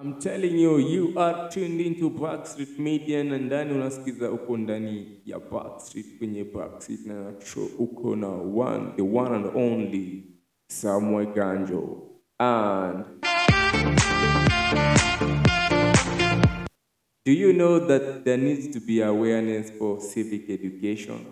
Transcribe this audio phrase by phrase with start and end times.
[0.00, 5.38] I'm telling you, you are tuned into Backstreet Media na ndani unasikiza uko ndani ya
[5.38, 10.24] Backstreet kwenye Backstreet na show uko na one, the one and only
[10.68, 12.02] Samuel Ganjo.
[12.38, 13.04] And
[17.26, 21.26] do you know that there needs to be awareness for civic education?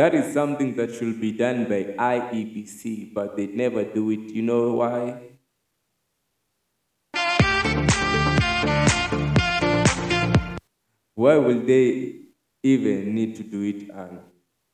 [0.00, 4.32] That is something that should be done by IEBC, but they never do it.
[4.32, 5.20] You know why?
[11.14, 12.14] Why will they
[12.62, 14.20] even need to do it and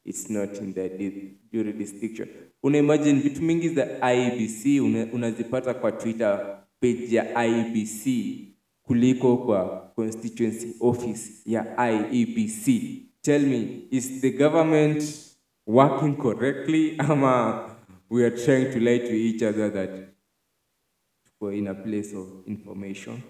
[0.04, 2.28] it's not in their di- jurisdiction?
[2.62, 8.06] Una imagine vitu mingi za IEBC una, unazipata kwa Twitter page ya IEBC
[8.82, 12.92] kuliko kwa constituency office ya IEBC.
[13.22, 15.02] Tell me, is the government
[15.66, 17.76] working correctly ama
[18.08, 20.14] we are trying to lie to each other that
[21.40, 23.22] we're in a place of information?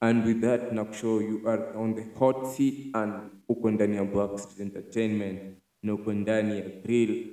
[0.00, 4.60] And with that, Naksho, you are on the hot seat and uko ndani ya Backstreet
[4.60, 5.40] Entertainment
[5.82, 7.26] na uko ndani ya Grill.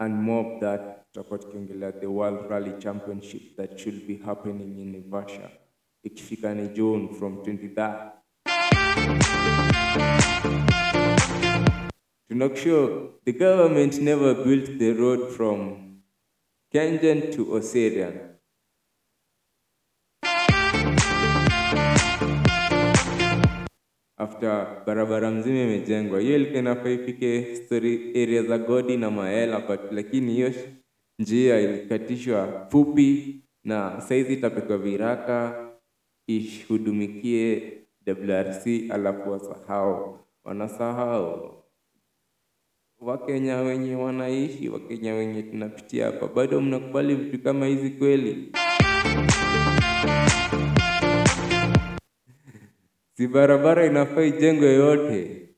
[0.00, 4.92] And more of that, tutakuwa tukiongelea the World Rally Championship that should be happening in
[4.92, 5.50] Naivasha.
[6.02, 8.12] Ikifika ni June from 23rd.
[12.28, 16.02] To make sure the government never built the road from
[16.72, 18.14] Kengen to Osirian.
[24.18, 29.80] After barabara mzima imejengwa, hiyo ilikuwa inafaa ifike story area za Godi na Maela, but
[29.92, 30.52] lakini hiyo
[31.18, 35.67] njia ilikatishwa fupi na saizi itapekwa viraka
[36.28, 37.72] ishudumikie
[38.06, 41.54] WRC, alafu wasahau, wanasahau.
[43.00, 48.52] Wakenya wenye wanaishi, Wakenya wenye tunapitia hapa, bado mnakubali vitu kama hizi kweli?
[53.18, 55.48] Si barabara inafaa ijengwe yote,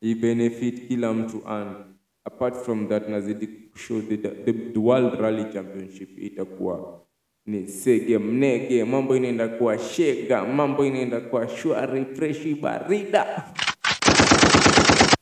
[0.00, 1.76] ibenefit kila mtu and
[2.24, 7.00] apart from that, nazidi the, the, the World Rally Championship itakuwa
[7.46, 13.44] ni sege mnege, mambo inaenda kuwa shega, mambo inaenda kuwa shwari freshi barida.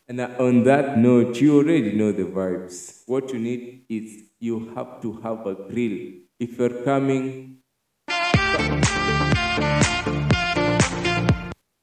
[0.09, 3.03] And on that note, you already know the vibes.
[3.07, 6.13] What you need is you have to have a grill.
[6.39, 7.57] If you're coming,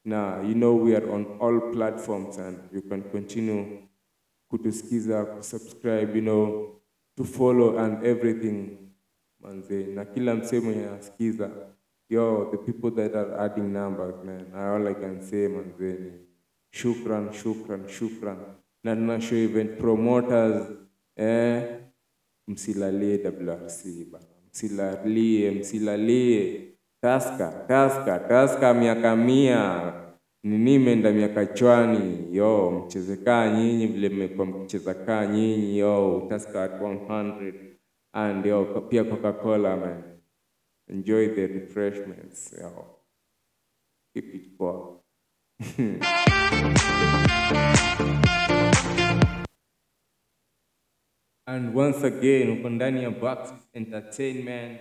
[0.05, 3.65] Na you know we are on all platforms and you can continue
[4.49, 6.67] kutusikiza kusubscribe you know
[7.17, 8.69] to follow and everything
[9.41, 11.51] manze na kila msemo yanasikiza
[12.09, 16.13] yo the people that are adding numbers man all I can say manze ni
[16.71, 18.39] shukran shukran shukran.
[18.85, 20.67] Na tunashow event promoters
[21.17, 21.77] eh?
[22.49, 24.25] Msilalie WRC bana.
[24.53, 26.67] Msilalie, msilalie.
[27.03, 29.93] Taska, taska, taska miaka mia.
[30.45, 32.37] Nini imeenda miaka chwani?
[32.37, 37.55] Yo, mchezekaa nyinyi vile mmekuwa mkicheza kaa nyinyi yo, taska at 100
[38.13, 40.03] and yo pia Coca-Cola man,
[40.89, 42.87] enjoy the refreshments yo,
[44.15, 45.01] keep it poa.
[51.51, 53.11] And once again uko ndani ya
[53.75, 54.81] Entertainment